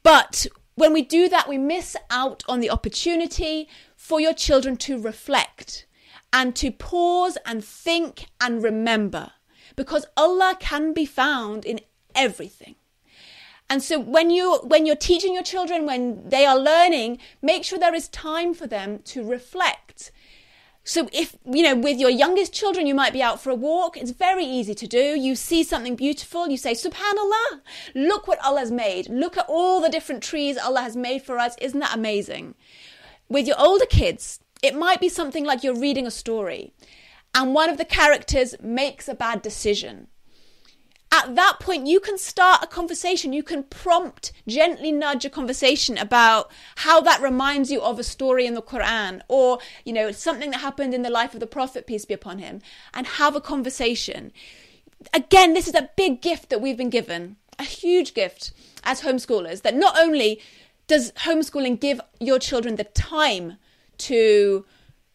But 0.03 0.47
when 0.75 0.93
we 0.93 1.03
do 1.03 1.29
that, 1.29 1.49
we 1.49 1.59
miss 1.59 1.97
out 2.11 2.43
on 2.49 2.61
the 2.61 2.71
opportunity 2.71 3.69
for 3.97 4.21
your 4.21 4.35
children 4.35 4.77
to 4.79 5.01
reflect 5.01 5.87
and 6.33 6.57
to 6.57 6.71
pause 6.71 7.39
and 7.47 7.65
think 7.65 8.27
and 8.41 8.63
remember 8.63 9.33
because 9.77 10.07
Allah 10.17 10.57
can 10.59 10.93
be 10.93 11.07
found 11.07 11.65
in 11.65 11.81
everything. 12.15 12.75
And 13.71 13.83
so 13.83 13.99
when 13.99 14.31
you 14.31 14.59
when 14.65 14.85
you're 14.85 14.97
teaching 14.97 15.33
your 15.33 15.43
children 15.43 15.87
when 15.87 16.29
they 16.29 16.45
are 16.45 16.59
learning, 16.59 17.19
make 17.41 17.65
sure 17.65 17.79
there 17.79 17.95
is 17.95 18.09
time 18.09 18.53
for 18.53 18.67
them 18.67 18.99
to 19.07 19.25
reflect 19.25 20.13
so 20.85 21.09
if, 21.13 21.37
you 21.45 21.63
know, 21.63 21.75
with 21.75 21.99
your 21.99 22.11
youngest 22.11 22.53
children, 22.53 22.87
you 22.87 22.95
might 22.95 23.15
be 23.15 23.23
out 23.23 23.41
for 23.41 23.51
a 23.51 23.55
walk. 23.55 23.97
It's 23.97 24.11
very 24.11 24.45
easy 24.45 24.75
to 24.75 24.87
do. 24.87 25.19
You 25.19 25.35
see 25.35 25.65
something 25.65 25.97
beautiful. 25.97 26.49
You 26.49 26.59
say, 26.59 26.73
Subhanallah, 26.73 27.63
look 27.95 28.29
what 28.29 28.45
Allah 28.45 28.61
has 28.61 28.71
made. 28.71 29.09
Look 29.09 29.39
at 29.39 29.47
all 29.49 29.81
the 29.81 29.89
different 29.89 30.23
trees 30.23 30.59
Allah 30.59 30.83
has 30.83 30.95
made 30.95 31.23
for 31.23 31.39
us. 31.39 31.57
Isn't 31.61 31.81
that 31.81 31.97
amazing? 31.97 32.55
With 33.31 33.47
your 33.47 33.59
older 33.59 33.87
kids, 33.87 34.41
it 34.63 34.77
might 34.77 35.01
be 35.01 35.09
something 35.09 35.45
like 35.45 35.65
you're 35.65 35.75
reading 35.79 36.07
a 36.07 36.11
story 36.11 36.75
and 37.35 37.53
one 37.53 37.69
of 37.69 37.79
the 37.79 37.85
characters 37.85 38.55
makes 38.63 39.09
a 39.09 39.15
bad 39.15 39.43
decision 39.43 40.07
at 41.15 41.37
that 41.37 41.59
point 41.61 41.87
you 41.87 42.01
can 42.01 42.19
start 42.19 42.65
a 42.65 42.67
conversation. 42.67 43.33
You 43.33 43.45
can 43.45 43.63
prompt 43.63 44.33
gently 44.49 44.91
nudge 44.91 45.25
a 45.25 45.31
conversation 45.31 45.97
about 45.97 46.51
how 46.77 47.01
that 47.03 47.23
reminds 47.23 47.71
you 47.71 47.81
of 47.81 48.01
a 48.01 48.05
story 48.05 48.47
in 48.47 48.55
the 48.55 48.63
quran 48.63 49.21
or 49.29 49.61
you 49.85 49.93
know 49.93 50.11
something 50.11 50.51
that 50.51 50.61
happened 50.61 50.93
in 50.93 51.03
the 51.03 51.11
life 51.11 51.33
of 51.33 51.39
the 51.39 51.47
prophet 51.47 51.87
peace 51.87 52.05
be 52.05 52.15
upon 52.15 52.41
him 52.41 52.61
and 52.93 53.07
have 53.07 53.37
a 53.37 53.41
conversation. 53.41 54.33
Again 55.13 55.55
this 55.55 55.69
is 55.69 55.75
a 55.75 55.91
big 55.97 56.21
gift 56.21 56.51
that 56.51 56.61
we've 56.61 56.77
been 56.77 56.91
given 56.91 57.37
a 57.61 57.65
huge 57.65 58.15
gift 58.15 58.53
as 58.83 59.03
homeschoolers 59.03 59.63
that 59.63 59.77
not 59.77 59.97
only 59.97 60.41
does 60.89 61.13
homeschooling 61.13 61.79
give 61.79 62.01
your 62.19 62.41
children 62.41 62.75
the 62.75 62.85
time 62.85 63.57
to 63.99 64.67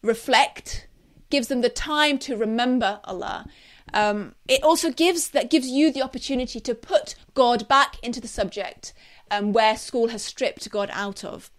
reflect 0.01 0.87
gives 1.29 1.49
them 1.49 1.59
the 1.59 1.69
time 1.69 2.17
to 2.17 2.37
remember 2.37 3.01
allah 3.03 3.45
um, 3.93 4.35
it 4.47 4.63
also 4.63 4.91
gives 4.91 5.29
that 5.29 5.49
gives 5.49 5.67
you 5.67 5.91
the 5.91 6.01
opportunity 6.01 6.59
to 6.59 6.75
put 6.75 7.15
God 7.33 7.67
back 7.67 7.95
into 8.03 8.21
the 8.21 8.27
subject 8.27 8.93
um, 9.31 9.53
where 9.53 9.77
school 9.77 10.09
has 10.09 10.23
stripped 10.23 10.69
God 10.69 10.89
out 10.91 11.23
of. 11.23 11.51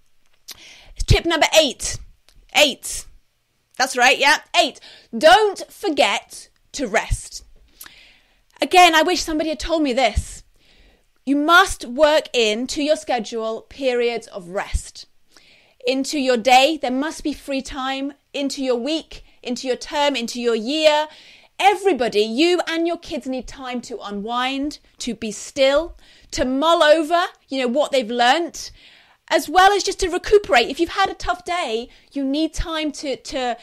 Tip 1.07 1.25
number 1.25 1.47
eight. 1.59 1.99
Eight. 2.55 3.07
That's 3.79 3.97
right, 3.97 4.19
yeah. 4.19 4.39
Eight. 4.61 4.81
Don't 5.17 5.71
forget 5.73 6.49
to 6.73 6.87
rest. 6.87 7.45
Again, 8.61 8.95
I 8.95 9.03
wish 9.03 9.23
somebody 9.23 9.49
had 9.49 9.61
told 9.61 9.83
me 9.83 9.93
this. 9.93 10.45
You 11.25 11.37
must 11.37 11.85
work 11.85 12.29
into 12.35 12.83
your 12.83 12.97
schedule 12.97 13.63
periods 13.63 14.27
of 14.27 14.49
rest. 14.49 15.07
Into 15.87 16.19
your 16.19 16.37
day, 16.37 16.79
there 16.81 16.91
must 16.91 17.25
be 17.25 17.33
free 17.33 17.63
time. 17.63 18.13
Into 18.35 18.63
your 18.63 18.77
week, 18.77 19.25
into 19.43 19.67
your 19.67 19.77
term, 19.77 20.15
into 20.15 20.41
your 20.41 20.55
year, 20.55 21.09
everybody, 21.61 22.23
you 22.23 22.61
and 22.67 22.87
your 22.87 22.97
kids 22.97 23.27
need 23.27 23.47
time 23.47 23.81
to 23.83 23.99
unwind, 24.01 24.79
to 24.99 25.15
be 25.15 25.31
still, 25.31 25.97
to 26.33 26.45
mull 26.45 26.83
over, 26.83 27.27
you 27.49 27.61
know, 27.61 27.69
what 27.69 27.93
they've 27.93 28.11
learnt, 28.11 28.73
as 29.29 29.49
well 29.49 29.71
as 29.73 29.85
just 29.85 30.01
to 30.01 30.09
recuperate. 30.09 30.69
If 30.69 30.81
you've 30.81 30.91
had 30.91 31.11
a 31.11 31.15
tough 31.15 31.45
day, 31.45 31.89
you 32.13 32.25
need 32.25 32.55
time 32.55 32.91
to, 32.93 33.17
to, 33.17 33.57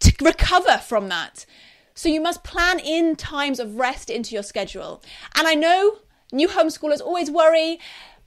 to 0.00 0.12
recover 0.24 0.78
from 0.78 1.08
that. 1.08 1.44
So 1.94 2.08
you 2.08 2.20
must 2.20 2.44
plan 2.44 2.78
in 2.78 3.16
times 3.16 3.60
of 3.60 3.76
rest 3.76 4.10
into 4.10 4.34
your 4.34 4.42
schedule. 4.42 5.02
And 5.34 5.46
I 5.46 5.54
know 5.54 5.98
new 6.32 6.48
homeschoolers 6.48 7.00
always 7.00 7.30
worry, 7.30 7.78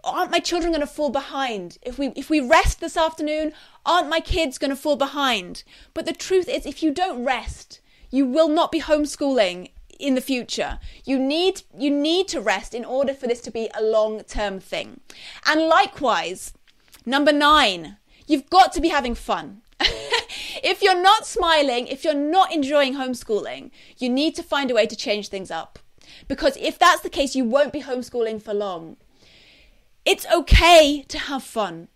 aren't 0.04 0.32
my 0.32 0.40
children 0.40 0.72
going 0.72 0.82
to 0.82 0.88
fall 0.88 1.10
behind? 1.10 1.78
If 1.82 1.98
we 1.98 2.08
if 2.16 2.30
we 2.30 2.40
rest 2.40 2.80
this 2.80 2.96
afternoon, 2.96 3.54
aren't 3.86 4.10
my 4.10 4.20
kids 4.20 4.58
going 4.58 4.70
to 4.70 4.76
fall 4.76 4.96
behind? 4.96 5.64
But 5.94 6.06
the 6.06 6.14
truth 6.14 6.48
is 6.48 6.66
if 6.66 6.82
you 6.82 6.92
don't 6.92 7.26
rest, 7.26 7.82
you 8.10 8.26
will 8.26 8.50
not 8.50 8.72
be 8.72 8.82
homeschooling 8.82 9.72
in 10.00 10.16
the 10.16 10.22
future. 10.22 10.80
You 11.06 11.20
need 11.20 11.64
you 11.78 11.90
need 11.90 12.28
to 12.30 12.42
rest 12.42 12.74
in 12.74 12.86
order 12.86 13.14
for 13.14 13.28
this 13.28 13.42
to 13.42 13.52
be 13.52 13.70
a 13.78 13.84
long-term 13.84 14.60
thing. 14.60 15.02
And 15.46 15.62
likewise, 15.68 16.54
number 17.06 17.32
9, 17.32 17.98
you've 18.28 18.50
got 18.50 18.72
to 18.74 18.82
be 18.82 18.90
having 18.90 19.16
fun. 19.16 19.62
if 19.80 20.82
you're 20.82 21.02
not 21.02 21.26
smiling, 21.26 21.88
if 21.88 22.04
you're 22.04 22.14
not 22.14 22.54
enjoying 22.54 22.96
homeschooling, 22.96 23.72
you 23.98 24.10
need 24.10 24.36
to 24.36 24.44
find 24.44 24.72
a 24.72 24.76
way 24.76 24.86
to 24.88 24.96
change 24.96 25.30
things 25.30 25.52
up. 25.52 25.80
Because 26.28 26.58
if 26.58 26.80
that's 26.80 27.02
the 27.02 27.10
case, 27.10 27.36
you 27.36 27.44
won't 27.46 27.74
be 27.74 27.82
homeschooling 27.82 28.42
for 28.42 28.54
long. 28.54 28.98
It's 30.06 30.26
okay 30.34 31.04
to 31.10 31.20
have 31.20 31.44
fun 31.44 31.90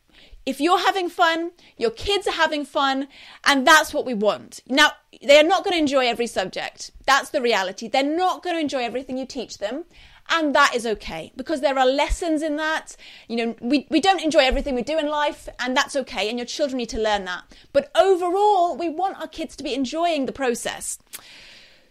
if 0.45 0.59
you're 0.59 0.79
having 0.79 1.09
fun, 1.09 1.51
your 1.77 1.91
kids 1.91 2.27
are 2.27 2.33
having 2.33 2.65
fun, 2.65 3.07
and 3.45 3.65
that's 3.65 3.93
what 3.93 4.05
we 4.05 4.13
want. 4.13 4.61
Now, 4.67 4.91
they 5.21 5.39
are 5.39 5.43
not 5.43 5.63
going 5.63 5.73
to 5.73 5.79
enjoy 5.79 6.07
every 6.07 6.27
subject. 6.27 6.91
That's 7.05 7.29
the 7.29 7.41
reality. 7.41 7.87
They're 7.87 8.03
not 8.03 8.43
going 8.43 8.55
to 8.55 8.61
enjoy 8.61 8.83
everything 8.83 9.17
you 9.17 9.25
teach 9.25 9.59
them. 9.59 9.85
And 10.29 10.55
that 10.55 10.73
is 10.73 10.85
okay 10.85 11.33
because 11.35 11.59
there 11.59 11.77
are 11.77 11.85
lessons 11.85 12.41
in 12.41 12.55
that. 12.55 12.95
You 13.27 13.35
know, 13.35 13.55
we, 13.59 13.85
we 13.89 13.99
don't 13.99 14.23
enjoy 14.23 14.39
everything 14.39 14.75
we 14.75 14.81
do 14.81 14.97
in 14.97 15.07
life, 15.07 15.49
and 15.59 15.75
that's 15.75 15.95
okay. 15.95 16.29
And 16.29 16.39
your 16.39 16.45
children 16.45 16.77
need 16.77 16.89
to 16.89 17.01
learn 17.01 17.25
that. 17.25 17.43
But 17.73 17.91
overall, 17.95 18.77
we 18.77 18.87
want 18.87 19.19
our 19.19 19.27
kids 19.27 19.55
to 19.57 19.63
be 19.63 19.73
enjoying 19.73 20.25
the 20.25 20.31
process. 20.31 20.99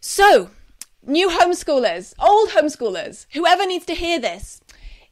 So, 0.01 0.51
new 1.07 1.29
homeschoolers, 1.29 2.15
old 2.19 2.51
homeschoolers, 2.51 3.27
whoever 3.33 3.67
needs 3.67 3.85
to 3.87 3.95
hear 3.95 4.19
this, 4.19 4.63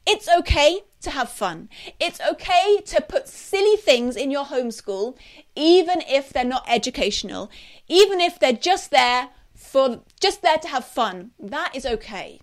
it's 0.05 0.27
okay 0.27 0.81
to 1.01 1.11
have 1.11 1.29
fun. 1.29 1.69
It's 1.99 2.19
okay 2.19 2.79
to 2.85 3.01
put 3.01 3.27
silly 3.27 3.77
things 3.77 4.15
in 4.15 4.31
your 4.31 4.45
homeschool, 4.45 5.15
even 5.55 6.01
if 6.07 6.29
they're 6.29 6.43
not 6.43 6.65
educational, 6.67 7.49
even 7.87 8.19
if 8.19 8.39
they're 8.39 8.53
just 8.53 8.91
there 8.91 9.29
for 9.55 10.01
just 10.19 10.41
there 10.41 10.57
to 10.57 10.67
have 10.67 10.85
fun. 10.85 11.31
That 11.39 11.75
is 11.75 11.85
okay. 11.85 12.39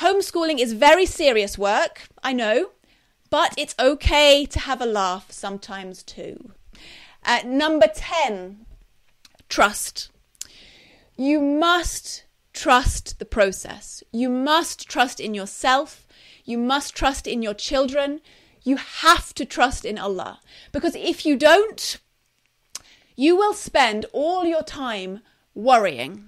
Homeschooling 0.00 0.58
is 0.58 0.72
very 0.72 1.06
serious 1.06 1.58
work, 1.58 2.08
I 2.22 2.32
know, 2.32 2.70
but 3.28 3.54
it's 3.58 3.74
okay 3.78 4.46
to 4.46 4.58
have 4.60 4.80
a 4.80 4.86
laugh 4.86 5.30
sometimes 5.30 6.02
too. 6.02 6.52
Uh, 7.24 7.40
number 7.44 7.86
10, 7.92 8.64
trust. 9.48 10.10
You 11.16 11.40
must 11.40 12.24
trust 12.52 13.18
the 13.18 13.26
process. 13.26 14.02
You 14.10 14.30
must 14.30 14.88
trust 14.88 15.20
in 15.20 15.34
yourself 15.34 16.06
you 16.50 16.58
must 16.58 16.94
trust 16.94 17.26
in 17.26 17.42
your 17.42 17.54
children. 17.54 18.20
You 18.62 18.76
have 18.76 19.32
to 19.34 19.44
trust 19.44 19.84
in 19.84 19.98
Allah. 19.98 20.40
Because 20.72 20.94
if 20.94 21.24
you 21.24 21.36
don't, 21.36 21.98
you 23.16 23.36
will 23.36 23.54
spend 23.54 24.06
all 24.12 24.44
your 24.44 24.62
time 24.62 25.20
worrying. 25.54 26.26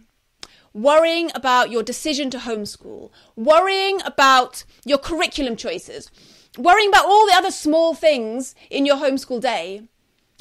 Worrying 0.73 1.31
about 1.35 1.71
your 1.71 1.83
decision 1.83 2.31
to 2.31 2.39
homeschool, 2.39 3.11
worrying 3.37 4.01
about 4.07 4.65
your 4.87 4.97
curriculum 4.97 5.55
choices, 5.55 6.11
worrying 6.57 6.89
about 6.89 7.05
all 7.05 7.27
the 7.27 7.35
other 7.35 7.51
small 7.51 7.93
things 7.93 8.55
in 8.71 8.87
your 8.87 8.97
homeschool 8.97 9.41
day, 9.41 9.83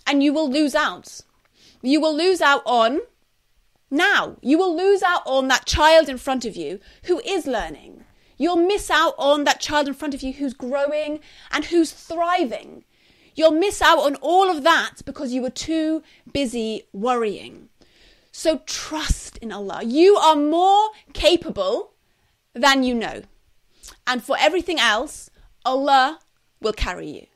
and 0.08 0.24
you 0.24 0.32
will 0.32 0.50
lose 0.50 0.74
out. 0.74 1.20
You 1.82 2.00
will 2.00 2.16
lose 2.16 2.40
out 2.40 2.62
on 2.66 3.02
now. 3.90 4.38
You 4.42 4.58
will 4.58 4.76
lose 4.76 5.04
out 5.04 5.24
on 5.26 5.50
that 5.50 5.66
child 5.66 6.08
in 6.08 6.18
front 6.18 6.46
of 6.46 6.56
you 6.56 6.80
who 7.04 7.20
is 7.26 7.46
learning, 7.46 8.06
You'll 8.42 8.56
miss 8.56 8.90
out 8.90 9.14
on 9.20 9.44
that 9.44 9.60
child 9.60 9.88
in 9.88 9.94
front 9.94 10.16
of 10.16 10.24
you 10.24 10.34
who's 10.34 10.56
growing 10.56 11.20
and 11.52 11.66
who's 11.66 11.92
thriving. 11.92 12.84
You'll 13.36 13.52
miss 13.52 13.84
out 13.84 14.00
on 14.00 14.16
all 14.16 14.50
of 14.50 14.64
that 14.64 15.02
because 15.06 15.32
you 15.32 15.44
were 15.44 15.52
too 15.52 16.02
busy 16.34 16.88
worrying. 16.92 17.70
So 18.32 18.62
trust 18.66 19.38
in 19.38 19.52
Allah. 19.52 19.84
You 19.84 20.16
are 20.16 20.36
more 20.36 20.90
capable 21.14 21.94
than 22.56 22.82
you 22.82 22.96
know. 22.96 23.22
And 24.08 24.24
for 24.24 24.36
everything 24.40 24.80
else, 24.80 25.30
Allah 25.64 26.18
will 26.62 26.74
carry 26.74 27.12
you. 27.12 27.28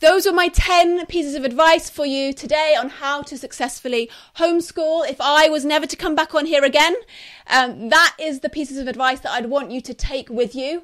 Those 0.00 0.26
are 0.26 0.32
my 0.32 0.48
10 0.48 1.06
pieces 1.06 1.34
of 1.36 1.44
advice 1.44 1.88
for 1.88 2.04
you 2.04 2.34
today 2.34 2.76
on 2.78 2.90
how 2.90 3.22
to 3.22 3.38
successfully 3.38 4.10
homeschool. 4.36 5.08
If 5.08 5.22
I 5.22 5.48
was 5.48 5.64
never 5.64 5.86
to 5.86 5.96
come 5.96 6.14
back 6.14 6.34
on 6.34 6.44
here 6.44 6.64
again, 6.64 6.96
um, 7.46 7.88
that 7.88 8.14
is 8.18 8.40
the 8.40 8.50
pieces 8.50 8.76
of 8.76 8.88
advice 8.88 9.20
that 9.20 9.32
I'd 9.32 9.46
want 9.46 9.70
you 9.70 9.80
to 9.80 9.94
take 9.94 10.28
with 10.28 10.54
you, 10.54 10.82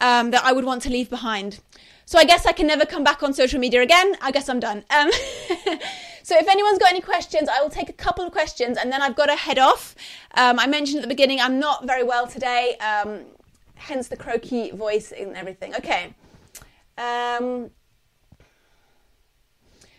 um, 0.00 0.30
that 0.30 0.42
I 0.46 0.52
would 0.52 0.64
want 0.64 0.80
to 0.82 0.88
leave 0.88 1.10
behind. 1.10 1.60
So 2.06 2.18
I 2.18 2.24
guess 2.24 2.46
I 2.46 2.52
can 2.52 2.66
never 2.66 2.86
come 2.86 3.04
back 3.04 3.22
on 3.22 3.34
social 3.34 3.60
media 3.60 3.82
again. 3.82 4.16
I 4.22 4.30
guess 4.30 4.48
I'm 4.48 4.60
done. 4.60 4.82
Um, 4.88 5.10
so 6.22 6.34
if 6.38 6.48
anyone's 6.48 6.78
got 6.78 6.90
any 6.90 7.02
questions, 7.02 7.50
I 7.50 7.60
will 7.60 7.70
take 7.70 7.90
a 7.90 7.94
couple 7.94 8.24
of 8.24 8.32
questions 8.32 8.78
and 8.78 8.90
then 8.90 9.02
I've 9.02 9.14
got 9.14 9.26
to 9.26 9.36
head 9.36 9.58
off. 9.58 9.94
Um, 10.38 10.58
I 10.58 10.66
mentioned 10.66 11.00
at 11.00 11.02
the 11.02 11.08
beginning 11.08 11.38
I'm 11.38 11.58
not 11.58 11.86
very 11.86 12.02
well 12.02 12.26
today, 12.26 12.76
um, 12.78 13.26
hence 13.74 14.08
the 14.08 14.16
croaky 14.16 14.70
voice 14.70 15.12
and 15.12 15.36
everything. 15.36 15.74
Okay. 15.74 16.14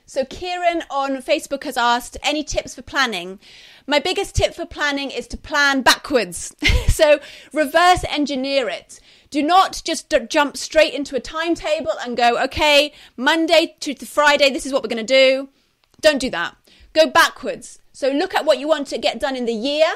So, 0.08 0.24
Kieran 0.24 0.84
on 0.92 1.18
Facebook 1.18 1.64
has 1.64 1.78
asked 1.78 2.16
any 2.22 2.44
tips 2.44 2.76
for 2.76 2.84
planning. 2.84 3.40
My 3.88 3.98
biggest 4.00 4.36
tip 4.36 4.54
for 4.54 4.66
planning 4.66 5.10
is 5.10 5.28
to 5.30 5.38
plan 5.38 5.82
backwards. 5.82 6.56
so, 6.88 7.20
reverse 7.52 8.06
engineer 8.08 8.70
it. 8.70 9.00
Do 9.32 9.42
not 9.42 9.82
just 9.84 10.10
d- 10.10 10.20
jump 10.30 10.58
straight 10.58 10.94
into 10.94 11.16
a 11.16 11.20
timetable 11.20 11.94
and 12.04 12.16
go, 12.16 12.42
okay, 12.44 12.94
Monday 13.18 13.76
to 13.80 13.96
Friday, 13.96 14.52
this 14.52 14.68
is 14.68 14.72
what 14.72 14.84
we're 14.84 14.90
going 14.90 15.06
to 15.06 15.14
do. 15.14 15.50
Don't 16.02 16.20
do 16.20 16.30
that. 16.30 16.56
Go 16.94 17.10
backwards. 17.10 17.80
So, 17.92 18.10
look 18.10 18.36
at 18.36 18.46
what 18.46 18.60
you 18.60 18.68
want 18.68 18.86
to 18.88 19.00
get 19.00 19.20
done 19.20 19.36
in 19.36 19.46
the 19.46 19.54
year 19.54 19.88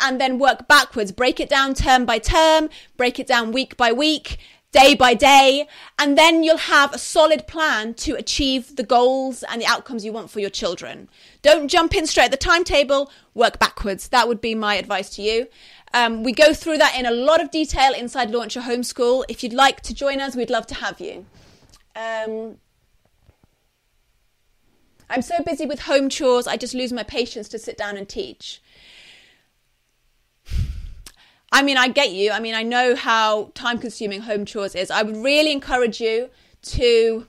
and 0.00 0.20
then 0.20 0.40
work 0.40 0.66
backwards. 0.66 1.12
Break 1.12 1.38
it 1.38 1.48
down 1.48 1.74
term 1.74 2.04
by 2.04 2.18
term, 2.18 2.68
break 2.96 3.20
it 3.20 3.26
down 3.28 3.52
week 3.52 3.76
by 3.76 3.92
week, 3.92 4.38
day 4.74 4.94
by 4.94 5.14
day, 5.14 5.68
and 6.00 6.18
then 6.18 6.42
you'll 6.42 6.56
have 6.56 6.92
a 6.92 6.98
solid 6.98 7.46
plan 7.46 7.94
to 7.94 8.14
achieve 8.16 8.74
the 8.74 8.82
goals 8.82 9.44
and 9.44 9.62
the 9.62 9.66
outcomes 9.66 10.04
you 10.04 10.12
want 10.12 10.30
for 10.30 10.40
your 10.40 10.50
children. 10.50 11.08
Don't 11.42 11.68
jump 11.68 11.94
in 11.94 12.06
straight 12.06 12.26
at 12.26 12.30
the 12.32 12.36
timetable, 12.36 13.10
work 13.34 13.60
backwards. 13.60 14.08
That 14.08 14.26
would 14.26 14.40
be 14.40 14.54
my 14.54 14.74
advice 14.74 15.10
to 15.16 15.22
you. 15.22 15.46
Um, 15.94 16.24
we 16.24 16.32
go 16.32 16.52
through 16.52 16.78
that 16.78 16.98
in 16.98 17.06
a 17.06 17.12
lot 17.12 17.40
of 17.40 17.52
detail 17.52 17.92
inside 17.94 18.30
Launch 18.30 18.56
Your 18.56 18.64
Homeschool. 18.64 19.24
If 19.28 19.44
you'd 19.44 19.52
like 19.52 19.80
to 19.82 19.94
join 19.94 20.20
us, 20.20 20.34
we'd 20.34 20.50
love 20.50 20.66
to 20.66 20.74
have 20.74 21.00
you. 21.00 21.24
Um, 21.94 22.56
I'm 25.08 25.22
so 25.22 25.40
busy 25.44 25.66
with 25.66 25.82
home 25.82 26.08
chores, 26.08 26.48
I 26.48 26.56
just 26.56 26.74
lose 26.74 26.92
my 26.92 27.04
patience 27.04 27.48
to 27.50 27.58
sit 27.60 27.76
down 27.76 27.96
and 27.96 28.08
teach. 28.08 28.60
I 31.54 31.62
mean, 31.62 31.76
I 31.76 31.86
get 31.86 32.10
you. 32.10 32.32
I 32.32 32.40
mean, 32.40 32.56
I 32.56 32.64
know 32.64 32.96
how 32.96 33.52
time 33.54 33.78
consuming 33.78 34.22
home 34.22 34.44
chores 34.44 34.74
is. 34.74 34.90
I 34.90 35.04
would 35.04 35.16
really 35.16 35.52
encourage 35.52 36.00
you 36.00 36.28
to 36.62 37.28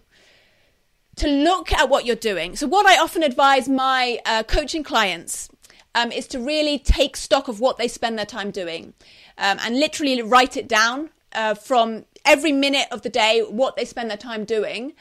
to 1.17 1.27
look 1.27 1.71
at 1.71 1.89
what 1.89 2.05
you're 2.05 2.15
doing. 2.15 2.55
So, 2.55 2.65
what 2.65 2.87
I 2.87 2.97
often 2.97 3.21
advise 3.21 3.69
my 3.69 4.17
uh, 4.25 4.41
coaching 4.41 4.83
clients 4.83 5.47
um, 5.93 6.11
is 6.11 6.25
to 6.29 6.39
really 6.39 6.79
take 6.79 7.15
stock 7.15 7.47
of 7.47 7.59
what 7.59 7.77
they 7.77 7.87
spend 7.87 8.17
their 8.17 8.25
time 8.25 8.49
doing 8.49 8.95
um, 9.37 9.59
and 9.61 9.79
literally 9.79 10.19
write 10.23 10.57
it 10.57 10.67
down 10.67 11.11
uh, 11.33 11.53
from 11.53 12.05
every 12.25 12.51
minute 12.51 12.87
of 12.91 13.03
the 13.03 13.09
day 13.09 13.41
what 13.41 13.75
they 13.75 13.85
spend 13.85 14.09
their 14.09 14.17
time 14.17 14.43
doing 14.43 14.93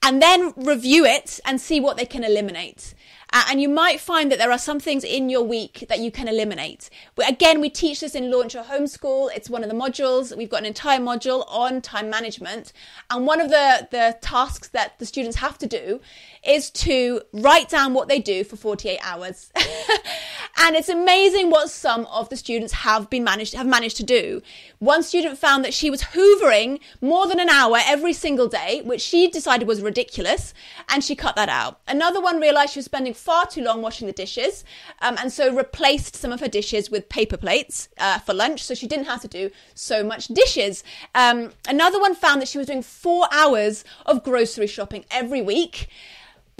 and 0.00 0.22
then 0.22 0.54
review 0.56 1.04
it 1.04 1.40
and 1.44 1.60
see 1.60 1.80
what 1.80 1.96
they 1.96 2.06
can 2.06 2.22
eliminate. 2.22 2.94
And 3.32 3.60
you 3.60 3.68
might 3.68 4.00
find 4.00 4.30
that 4.30 4.38
there 4.38 4.50
are 4.50 4.58
some 4.58 4.80
things 4.80 5.04
in 5.04 5.28
your 5.28 5.42
week 5.42 5.84
that 5.88 6.00
you 6.00 6.10
can 6.10 6.28
eliminate. 6.28 6.90
But 7.14 7.28
again, 7.30 7.60
we 7.60 7.70
teach 7.70 8.00
this 8.00 8.14
in 8.14 8.30
Launch 8.30 8.54
Your 8.54 8.64
Homeschool. 8.64 9.30
It's 9.34 9.48
one 9.48 9.62
of 9.62 9.70
the 9.70 9.76
modules. 9.76 10.36
We've 10.36 10.48
got 10.48 10.60
an 10.60 10.66
entire 10.66 10.98
module 10.98 11.44
on 11.48 11.80
time 11.80 12.10
management. 12.10 12.72
And 13.08 13.26
one 13.26 13.40
of 13.40 13.48
the, 13.48 13.88
the 13.90 14.18
tasks 14.20 14.68
that 14.68 14.98
the 14.98 15.06
students 15.06 15.36
have 15.38 15.58
to 15.58 15.66
do 15.66 16.00
is 16.44 16.70
to 16.70 17.22
write 17.32 17.68
down 17.68 17.94
what 17.94 18.08
they 18.08 18.18
do 18.18 18.44
for 18.44 18.56
48 18.56 18.98
hours. 19.02 19.52
and 20.58 20.74
it's 20.74 20.88
amazing 20.88 21.50
what 21.50 21.70
some 21.70 22.06
of 22.06 22.28
the 22.30 22.36
students 22.36 22.72
have 22.72 23.10
been 23.10 23.24
managed 23.24 23.54
have 23.54 23.66
managed 23.66 23.96
to 23.98 24.02
do. 24.02 24.42
One 24.78 25.02
student 25.02 25.38
found 25.38 25.64
that 25.64 25.74
she 25.74 25.90
was 25.90 26.02
hoovering 26.02 26.80
more 27.00 27.26
than 27.26 27.40
an 27.40 27.48
hour 27.48 27.78
every 27.84 28.12
single 28.12 28.48
day, 28.48 28.82
which 28.84 29.02
she 29.02 29.28
decided 29.28 29.68
was 29.68 29.82
ridiculous, 29.82 30.54
and 30.88 31.04
she 31.04 31.14
cut 31.14 31.36
that 31.36 31.48
out. 31.48 31.80
Another 31.86 32.20
one 32.20 32.40
realized 32.40 32.72
she 32.72 32.78
was 32.78 32.86
spending 32.86 33.14
far 33.20 33.46
too 33.46 33.62
long 33.62 33.82
washing 33.82 34.06
the 34.06 34.12
dishes, 34.12 34.64
um, 35.00 35.16
and 35.18 35.32
so 35.32 35.54
replaced 35.54 36.16
some 36.16 36.32
of 36.32 36.40
her 36.40 36.48
dishes 36.48 36.90
with 36.90 37.08
paper 37.08 37.36
plates 37.36 37.88
uh, 37.98 38.18
for 38.18 38.34
lunch, 38.34 38.62
so 38.64 38.74
she 38.74 38.86
didn't 38.86 39.06
have 39.06 39.20
to 39.22 39.28
do 39.28 39.50
so 39.74 40.02
much 40.02 40.28
dishes. 40.28 40.82
Um, 41.14 41.52
another 41.68 42.00
one 42.00 42.14
found 42.14 42.40
that 42.40 42.48
she 42.48 42.58
was 42.58 42.66
doing 42.66 42.82
four 42.82 43.28
hours 43.32 43.84
of 44.06 44.24
grocery 44.24 44.66
shopping 44.66 45.04
every 45.10 45.42
week 45.42 45.88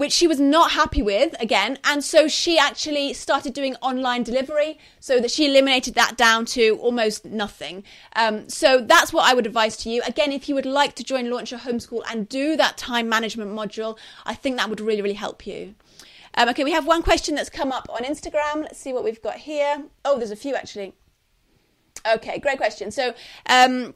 which 0.01 0.11
she 0.11 0.27
was 0.27 0.39
not 0.39 0.71
happy 0.71 1.03
with 1.03 1.39
again. 1.39 1.77
And 1.83 2.03
so 2.03 2.27
she 2.27 2.57
actually 2.57 3.13
started 3.13 3.53
doing 3.53 3.75
online 3.83 4.23
delivery 4.23 4.79
so 4.99 5.19
that 5.19 5.29
she 5.29 5.45
eliminated 5.45 5.93
that 5.93 6.17
down 6.17 6.45
to 6.57 6.79
almost 6.81 7.23
nothing. 7.23 7.83
Um, 8.15 8.49
so 8.49 8.81
that's 8.81 9.13
what 9.13 9.29
I 9.29 9.35
would 9.35 9.45
advise 9.45 9.77
to 9.77 9.91
you. 9.91 10.01
Again, 10.07 10.31
if 10.31 10.49
you 10.49 10.55
would 10.55 10.65
like 10.65 10.95
to 10.95 11.03
join 11.03 11.29
Launch 11.29 11.51
Your 11.51 11.59
Homeschool 11.59 12.01
and 12.09 12.27
do 12.27 12.57
that 12.57 12.77
time 12.77 13.09
management 13.09 13.51
module, 13.51 13.95
I 14.25 14.33
think 14.33 14.57
that 14.57 14.71
would 14.71 14.81
really, 14.81 15.03
really 15.03 15.13
help 15.13 15.45
you. 15.45 15.75
Um, 16.35 16.49
okay, 16.49 16.63
we 16.63 16.71
have 16.71 16.85
one 16.85 17.03
question 17.03 17.35
that's 17.35 17.49
come 17.49 17.71
up 17.71 17.87
on 17.89 18.03
Instagram. 18.03 18.61
Let's 18.61 18.79
see 18.79 18.93
what 18.93 19.03
we've 19.03 19.21
got 19.21 19.35
here. 19.35 19.83
Oh, 20.05 20.17
there's 20.17 20.31
a 20.31 20.35
few 20.35 20.55
actually. 20.55 20.93
Okay, 22.15 22.39
great 22.39 22.57
question. 22.57 22.91
So, 22.91 23.13
um, 23.47 23.93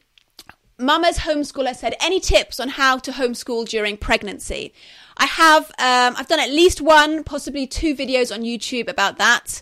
Mama's 0.77 1.19
homeschooler 1.19 1.73
said, 1.73 1.95
any 2.01 2.19
tips 2.19 2.59
on 2.59 2.69
how 2.69 2.97
to 2.97 3.11
homeschool 3.11 3.67
during 3.67 3.95
pregnancy? 3.95 4.73
I 5.17 5.25
have, 5.25 5.63
um, 5.79 6.15
I've 6.17 6.27
done 6.27 6.41
at 6.41 6.49
least 6.49 6.81
one, 6.81 7.23
possibly 7.23 7.65
two 7.65 7.95
videos 7.95 8.33
on 8.33 8.41
YouTube 8.41 8.89
about 8.89 9.17
that. 9.17 9.61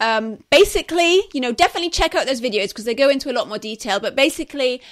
Um, 0.00 0.42
basically, 0.50 1.22
you 1.32 1.40
know, 1.40 1.52
definitely 1.52 1.90
check 1.90 2.14
out 2.16 2.26
those 2.26 2.40
videos 2.40 2.68
because 2.68 2.84
they 2.84 2.94
go 2.94 3.08
into 3.08 3.30
a 3.30 3.34
lot 3.34 3.48
more 3.48 3.58
detail. 3.58 4.00
But 4.00 4.16
basically, 4.16 4.82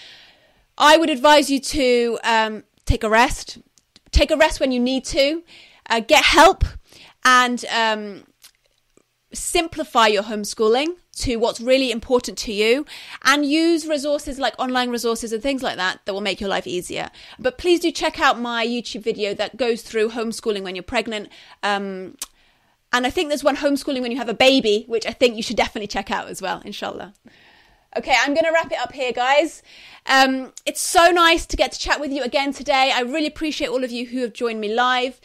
I 0.79 0.97
would 0.97 1.11
advise 1.11 1.51
you 1.51 1.59
to 1.61 2.19
um, 2.23 2.63
take 2.85 3.03
a 3.03 3.09
rest, 3.09 3.59
take 4.13 4.31
a 4.31 4.37
rest 4.37 4.61
when 4.61 4.71
you 4.71 4.79
need 4.79 5.05
to, 5.07 5.43
uh, 5.91 6.01
get 6.01 6.25
help, 6.25 6.65
and 7.27 7.65
um, 7.75 8.23
simplify 9.33 10.07
your 10.07 10.23
homeschooling 10.23 10.87
to 11.17 11.37
what's 11.37 11.61
really 11.61 11.91
important 11.91 12.39
to 12.39 12.53
you 12.53 12.87
and 13.25 13.45
use 13.45 13.87
resources 13.87 14.39
like 14.39 14.55
online 14.59 14.91
resources 14.91 15.33
and 15.33 15.43
things 15.43 15.63
like 15.63 15.77
that 15.77 16.01
that 16.05 16.13
will 16.13 16.21
make 16.21 16.41
your 16.41 16.49
life 16.49 16.67
easier. 16.67 17.11
But 17.39 17.59
please 17.59 17.81
do 17.81 17.91
check 17.91 18.21
out 18.21 18.39
my 18.39 18.65
YouTube 18.65 19.03
video 19.03 19.35
that 19.35 19.57
goes 19.57 19.83
through 19.83 20.11
homeschooling 20.11 20.63
when 20.63 20.77
you're 20.77 20.85
pregnant. 20.85 21.29
Um, 21.65 22.17
and 22.93 23.07
I 23.07 23.11
think 23.11 23.29
there's 23.29 23.43
one 23.43 23.57
homeschooling 23.57 24.03
when 24.03 24.13
you 24.13 24.19
have 24.19 24.29
a 24.29 24.35
baby, 24.35 24.85
which 24.87 25.05
I 25.05 25.11
think 25.11 25.37
you 25.37 25.43
should 25.43 25.57
definitely 25.57 25.89
check 25.89 26.13
out 26.13 26.29
as 26.29 26.41
well, 26.41 26.63
inshallah. 26.65 27.15
Okay, 27.97 28.15
I'm 28.23 28.35
going 28.35 28.45
to 28.45 28.53
wrap 28.53 28.71
it 28.71 28.79
up 28.79 28.93
here, 28.93 29.11
guys. 29.11 29.63
Um, 30.05 30.53
it's 30.67 30.83
so 30.83 31.11
nice 31.11 31.47
to 31.47 31.57
get 31.57 31.73
to 31.73 31.79
chat 31.79 31.99
with 31.99 32.13
you 32.13 32.23
again 32.23 32.53
today. 32.53 32.93
I 32.95 33.01
really 33.01 33.27
appreciate 33.27 33.69
all 33.69 33.83
of 33.83 33.91
you 33.91 34.07
who 34.07 34.21
have 34.21 34.35
joined 34.35 34.61
me 34.61 34.73
live. 34.73 35.19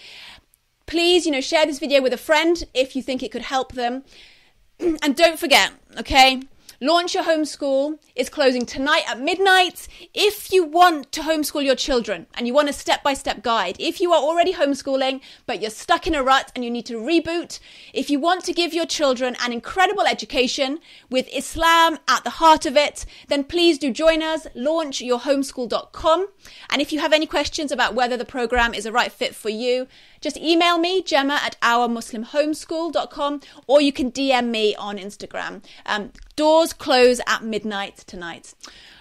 Please, 0.86 1.26
you 1.26 1.32
know, 1.32 1.42
share 1.42 1.66
this 1.66 1.80
video 1.80 2.02
with 2.02 2.14
a 2.14 2.18
friend 2.18 2.64
if 2.74 2.96
you 2.96 3.02
think 3.02 3.24
it 3.24 3.32
could 3.32 3.44
help 3.44 3.74
them. 3.74 4.04
and 4.80 5.16
don't 5.16 5.40
forget, 5.40 5.72
okay? 5.98 6.42
Launch 6.84 7.14
Your 7.14 7.26
Homeschool 7.26 8.00
is 8.16 8.28
closing 8.28 8.66
tonight 8.66 9.04
at 9.08 9.20
midnight. 9.20 9.88
If 10.16 10.52
you 10.52 10.64
want 10.64 11.12
to 11.12 11.22
homeschool 11.22 11.64
your 11.64 11.76
children 11.76 12.26
and 12.34 12.48
you 12.48 12.56
want 12.56 12.70
a 12.70 12.74
step 12.74 13.04
by 13.04 13.14
step 13.14 13.44
guide, 13.44 13.76
if 13.78 14.02
you 14.02 14.12
are 14.14 14.20
already 14.20 14.54
homeschooling 14.54 15.22
but 15.46 15.62
you're 15.62 15.70
stuck 15.70 16.08
in 16.08 16.16
a 16.16 16.24
rut 16.24 16.52
and 16.56 16.66
you 16.66 16.72
need 16.72 16.88
to 16.88 16.96
reboot, 16.96 17.60
if 17.94 18.10
you 18.10 18.20
want 18.20 18.44
to 18.46 18.52
give 18.52 18.74
your 18.74 18.88
children 18.88 19.36
an 19.44 19.54
incredible 19.54 20.08
education 20.08 20.80
with 21.12 21.30
Islam 21.32 22.00
at 22.08 22.24
the 22.24 22.32
heart 22.32 22.66
of 22.66 22.76
it, 22.76 23.06
then 23.28 23.44
please 23.44 23.78
do 23.78 23.92
join 23.92 24.24
us, 24.24 24.48
launchyourhomeschool.com. 24.58 26.30
And 26.72 26.82
if 26.82 26.92
you 26.92 27.00
have 27.00 27.14
any 27.14 27.28
questions 27.28 27.72
about 27.72 27.94
whether 27.94 28.18
the 28.18 28.26
program 28.26 28.74
is 28.74 28.88
a 28.88 28.92
right 28.92 29.12
fit 29.12 29.36
for 29.36 29.50
you, 29.50 29.86
just 30.20 30.38
email 30.38 30.78
me, 30.78 31.04
Gemma 31.04 31.40
at 31.44 31.60
ourmuslimhomeschool.com, 31.62 33.42
or 33.68 33.82
you 33.82 33.92
can 33.92 34.12
DM 34.12 34.50
me 34.50 34.76
on 34.76 34.98
Instagram. 34.98 35.64
Um, 35.86 36.12
doors 36.36 36.74
close 36.74 37.22
at 37.28 37.44
midnight 37.44 37.98
tonight. 38.08 38.56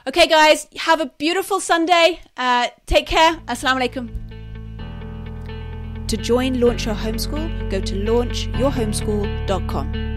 Okay, 0.07 0.27
guys, 0.27 0.67
have 0.77 1.01
a 1.01 1.07
beautiful 1.07 1.61
Sunday. 1.61 2.21
Uh, 2.37 2.69
take 2.87 3.07
care. 3.07 3.37
Assalamu 3.47 3.89
alaikum. 3.89 4.11
To 6.09 6.17
join 6.17 6.61
Launch 6.61 6.87
Your 6.87 6.97
Homeschool, 6.97 7.71
go 7.71 7.81
to 7.81 7.95
launchyourhomeschool.com. 7.95 10.10